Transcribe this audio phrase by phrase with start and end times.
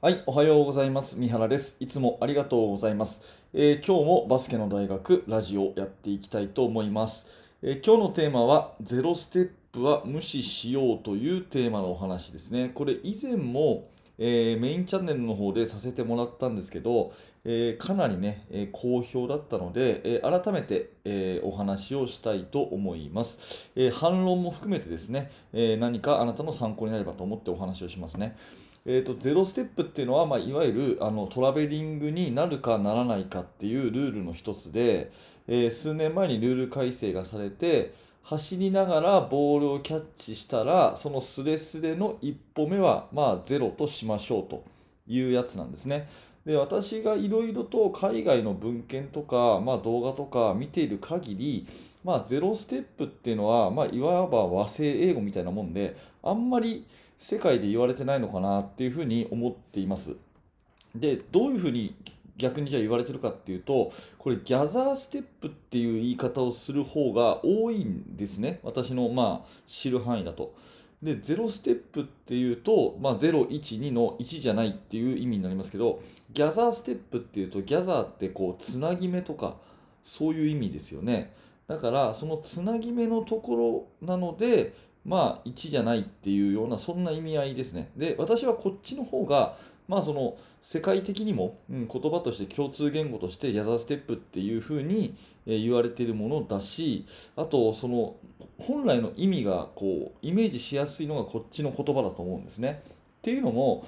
[0.00, 1.18] はい、おはようございます。
[1.18, 1.76] 三原です。
[1.80, 3.42] いつもありがとうございます。
[3.52, 7.26] えー今日もバスケの大学ラジオやっていきたいと思います。
[7.62, 12.70] えー今日のテーマはゼロステップは無視しようというテーマのお話ですね。
[12.72, 13.88] これ以前も、
[14.18, 17.12] えーメインチャンネルの方でさせてもらったんですけど、
[17.44, 23.68] えーかなりね、えー好評だったので、えー改めて、えーお話をしたいと思います。
[23.74, 28.36] えー反論も含めてですね、えー何かあなたの参考になればと思ってお話をしますね。
[28.90, 35.12] えー、とゼロステップっていうのは、まあ、いわゆるあのトラベリングになるかならないかっていうルールの一つで、
[35.46, 44.64] えー数年前にルール改正がされて走りながらボールをキャッチしたらそのスレスレの一歩目はまあゼロとしましょうと
[45.06, 46.08] いうやつなんですね。
[46.46, 51.66] で私がいろいろと海外の文献とか、まあ、動画とか見ている限り、
[52.02, 56.86] まあ、ゼロステップっていうのは、まあ、いわば和製英語みたいなもんであんまり
[57.18, 60.16] 世界で言われてないのかなっていうふうに思っています。
[60.94, 61.94] で、どういうふうに
[62.36, 68.60] 逆にじゃあ言われてるかっていうと、これギャザーステップっていう言い方をする方が多いんですね。
[68.62, 70.54] 私のまあ知る範囲だと。
[71.02, 79.56] で、ゼロステップっていうと、まあ、0、1、2の1じゃないっていう意味になりますけど、ギャザーステップっていうと、ギャザーってこう、つなぎ目とか、
[80.02, 81.32] そういう意味ですよね。
[81.68, 84.74] だから、そのつなぎ目のところなので、
[85.08, 87.90] まあ、1じゃないっていうような、そんな意味合いですね。
[87.96, 89.56] で、私はこっちの方が、
[89.88, 97.06] まあ、その世界的にも、うん、言葉として共通言語としてギャザーステップっていうふうに、えー言われているものだし、
[97.36, 98.16] あと、その
[98.58, 102.82] 本来の意味がこうイメージしやすいのがこっちの言葉だと思うんですね。
[102.84, 103.86] っていうのも、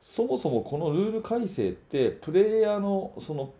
[0.00, 3.52] そもそもこのルール改正って、プレイヤーのその、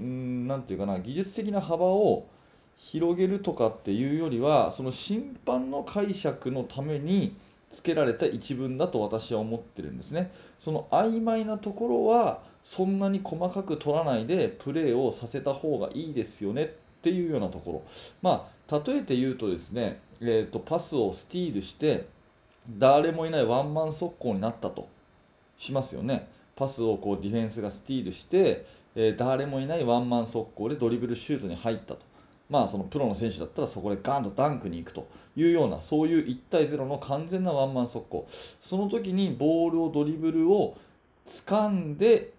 [0.00, 2.26] うん、なんていうかな、技術的な幅を
[2.76, 7.36] 広げるとかっていうよりは、その審判の解釈のために
[7.70, 10.32] 付けられた一文だと私は思ってるんですね。
[10.58, 16.68] その曖昧なところは、そんなに細かく取らないでプレーをさせた方がいいですよねっ
[17.02, 17.82] ていうようなところ。
[18.20, 22.06] まあ、例えて言うとですね、えーと、パスをスティールして、
[22.78, 24.88] 誰もいないワンマン速攻になったと
[25.56, 26.28] しますよね。
[26.54, 32.00] パスをこうディフェンスがスティールして、えー誰もいないワンマン速攻でドリブルシュートに入ったと。
[32.52, 38.28] まあ、そのプロの選手だったらそこでガンとダンクに行くというような、そういう1対0の完全なワンマン速攻。
[38.60, 40.76] その時にボールをドリブルを
[41.26, 42.34] 掴んで、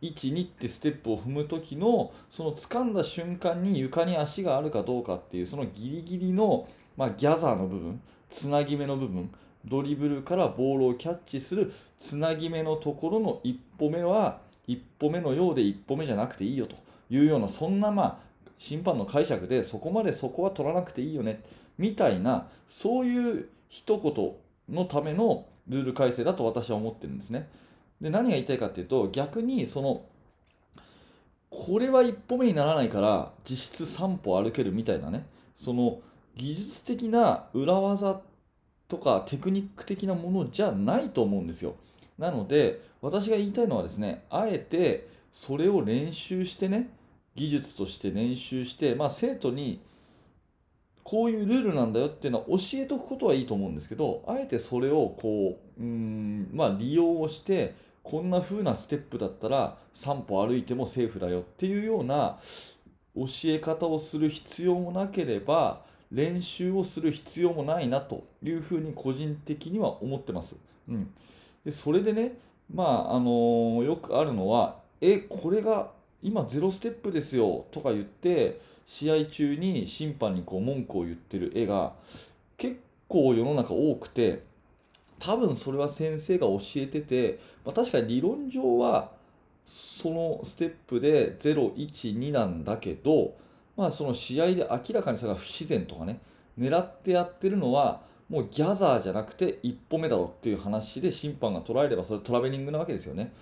[0.00, 9.30] 1、2ってステップを踏む時の、その掴んだ瞬間に床に足があるかどうかっていう、そのギリギリの、まあ、ギャザーの部分、つなぎ目の部分、
[9.66, 11.70] ドリブルからボールをキャッチする
[12.00, 16.76] つなぎ目のところの一歩目は、一歩目のようで一歩目じゃなくていいよと
[17.10, 21.42] いうような、そんなまあ、審判の解釈でそこまでそこは取らなくていいよね
[21.78, 24.32] みたいなそういう一言
[24.68, 27.48] のためのルール改正だと私は思ってるんですね。
[28.00, 30.04] で何が言いたいかっていうと逆にその
[31.50, 36.00] これは一歩目にならないから実質3歩歩けるみたいなねその
[36.36, 38.20] 技術的な裏技
[38.88, 41.76] とかテクニック的なものじゃないと思うんですよ。
[42.18, 46.90] なので私が言いたいのはですねあえてそれを練習してね
[47.34, 49.80] 技術として練習して、まあ、生徒に
[51.02, 62.38] こういうルールなんだよっていうのは教えておくことはいいと思うんですけどあえてそれをこううん、まあ、利用をしてこんな風なステップだったら3歩歩いてもセーフだよっていうような
[63.14, 70.56] 教え方をする必要もなければ練習をする必要もないなというふうに個人的には思ってます。
[70.88, 71.10] うん、
[71.64, 72.38] でそれでね、
[72.72, 75.90] まああのよくあるのはえこれが
[76.22, 81.92] 今ゼロステップですよとか言って試合中に審判にこう文句を言ってる絵が
[82.56, 84.42] 結構世の中多くて
[85.18, 89.12] 多分それは先生が教えてて、まあ、確かに理論上は
[89.64, 93.34] そのステップで0、1、2なんだけど、
[93.76, 96.20] まあ、その試合で明らかにそれが不自然とかね
[96.58, 103.32] 狙ってやってるのはもうギャザーじゃなくて一歩目だろっていう話で審判が捉えればそれトラベリングなわけですよね。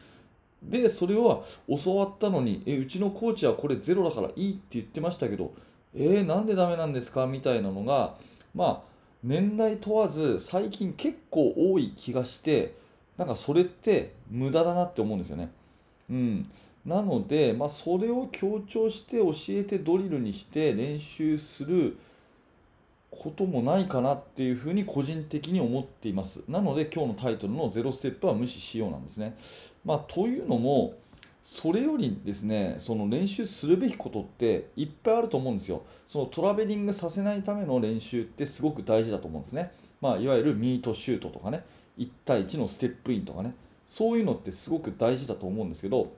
[0.62, 5.52] で、それは教わったのに、え、うちのコーチはこれゼロだからいいって言ってましたけど、
[5.94, 8.16] えーなんでダメなんですかみたいなのが、
[8.54, 8.90] まあ、
[9.22, 12.74] 年代問わず最近結構多い気がして、
[13.16, 15.50] なんかそれって無駄だなって思うんですよね。
[16.10, 16.50] うん。
[16.84, 21.98] なので、まあ、それを強調して教えてドリルにして練習する
[23.10, 26.42] こともないかなっていうふに個人的に思っています。
[26.48, 29.36] なので今日のタイトルのゼロステップは無視しようなんですね。
[29.84, 30.94] まあ、というのも、
[31.42, 35.82] それよりですね、その練習するべきことっていっぱいあると思うんですよ。
[36.06, 39.72] そのトラベリングさせないための練習ってすごく大事だと思うんですね。
[40.00, 41.64] まあ、いわゆるミートシュートとかね、
[41.98, 43.54] 1対1のステップインとかね、
[43.86, 46.12] そういうのってすごく大事だと思うんですけど、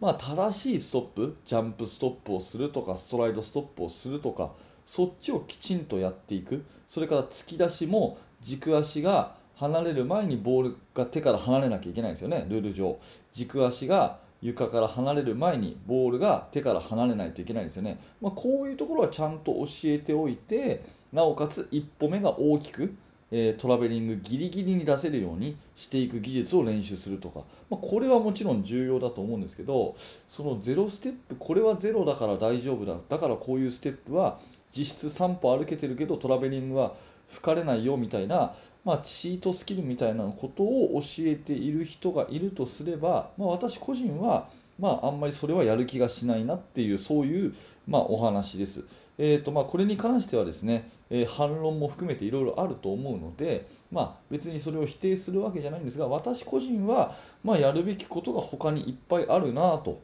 [0.00, 4.52] まあ、正しいストップ、ジャンプストップをするとか、ストライドストップをするとか、
[4.84, 12.98] そっちをきちんとやっていく、それから突き出しも軸足が離れる前にボールが手から離れなきゃいけないんですよね、ルール上。
[13.32, 17.98] 軸足が床から離れる前にボールが手から離れないといけないんですよね。
[18.20, 22.94] まあ、こういうところはちゃんと教えておいて、なおかつ一歩目が大きく、
[23.32, 27.40] えトラベリングギリギリに出せるようにしていく技術を練習するとか、
[27.70, 29.96] まあ、これはもちろん重要だと思うんですけど
[30.28, 32.94] そのゼロステップこれはゼロだから大丈夫だ。
[33.08, 34.38] だからこういうステップは
[34.70, 36.94] 実質3歩歩けてるけどトラベリングは
[37.28, 47.54] 吹かれないよみたいな、まあ、チートスキルみたいなことを教えている人がいるとすれば、まあ、私個人は、まあ、あんまりそれはやる気がしないなっていうそういう、
[47.86, 48.84] まあ、お話です。
[49.18, 60.00] えーとまあ、これに関してはですね、えー、反論も含めていろいろあると思うので、まあ、別にそれを否定するわけじゃないんですが私個人は、まあ、やるべきことが他にいっぱいあるなと。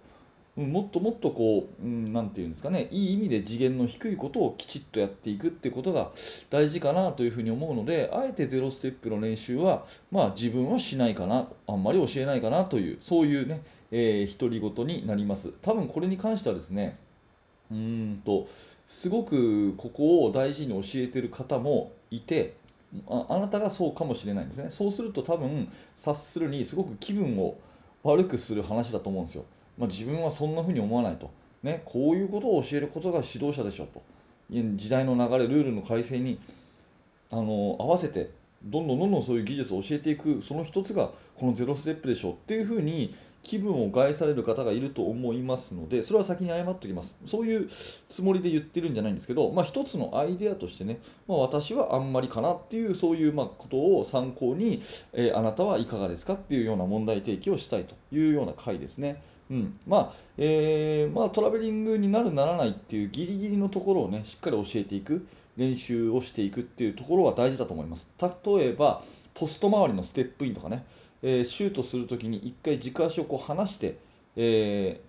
[0.65, 6.11] もっともっとこう、うん、なていうんですかね、いい意味で次元の低いことをきちっとやっていくってことが
[6.51, 15.53] 大事かなというふうに思うので、あえてゼロステップの練習は、まあ自分はしないかな、あんまり教えないかなという、そういうね、えー、独り言になります。
[15.63, 16.99] 多分これに関してはですね、
[17.71, 18.49] うんと、
[18.87, 22.55] すごくここを大事に教えてる方もいて
[23.07, 27.59] ああなたがそうかもしれないんですねそうすると多分察するにすごく気分を
[28.03, 29.45] 悪くする話だと思うんですよ、
[29.79, 31.31] まあ、自分はそんな風に思わないと、
[31.63, 34.03] ね、こういうことを教えることが指導者でしょと
[34.51, 36.41] 時代の流れルールの改正に
[37.31, 38.31] あの合わせて
[38.63, 47.17] どんどんどんどんそういう技術を教えていくその一つがこのゼロステップでしょっていうふうに気分を害される方がいると思いますので、それは先に謝っておきます。
[47.25, 47.69] そういう
[48.09, 54.83] つもりで言ってるんじゃないんですけど、まあ、一つのアイデアとしてね、まあ、私はあんまりかなっていう、そういうまことを参考に、
[55.15, 59.23] えー、あなたはいかがですかっていうような問題提起をしたいというような回ですね。
[59.50, 68.11] うん、まあ、えー、まあ、トラベリングになるならないっていうギリギリのところをね、しっかり教えていく、練習をしていくっていうところは大事だと思います。
[68.19, 69.03] 例えば、
[69.35, 70.85] ポスト周りのステップインとかね、
[71.23, 73.99] えー、シュートするときに1回軸足をこう離して、
[74.37, 75.00] え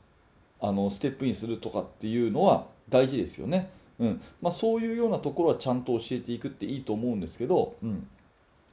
[0.59, 3.69] ー、あのステップインするとかっていうのは大事ですよね。
[4.00, 4.21] うん。
[4.41, 8.07] まあ、そういうようなところはちゃんと教えていくっていいと思うんですけど、うん、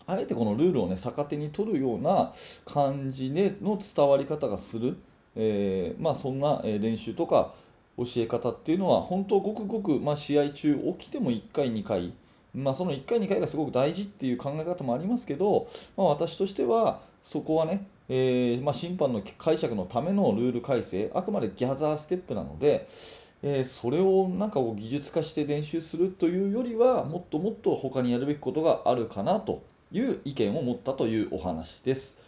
[0.07, 2.33] あえてこのルールをね逆手に取るような
[2.65, 4.97] 感じでの伝わり方がする、
[5.37, 7.53] えー、まあ、そんな練習とか
[7.97, 12.13] 教え方っていうのは本当ごくごく、まあ、試合中起きても1回2回
[12.57, 22.89] まあ、その1回、2回がすごく大事っていう考え方もありますけど、まあ、私としては、そこはね、えー、ま、審判の解釈のためのルール改正、あくまでギャザーステップなので、
[23.43, 29.63] えー、それをなんか技術化して練習するというよりは、もっともっと他にやるべきことがあるかなと
[29.93, 32.26] いう意見を持ったというお話です。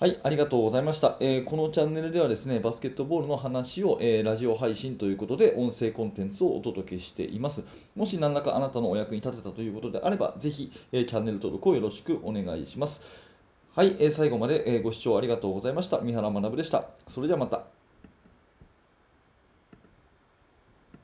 [0.00, 7.66] はい、ありがとうございました、えー、このチャンネルではですね、バスケットボールの話を、えー、ラジオ配信ということで、音声コンテンツをお届けしています。
[7.94, 13.02] もし何らかあなたのお役に立てたということであれば、ぜひ、えー、チャンネル登録をよろしくお願いします。
[13.76, 15.98] はい、え最後まで、えご視聴ありがとうございました。
[15.98, 16.86] 三原学でした。
[17.06, 17.79] それではまた。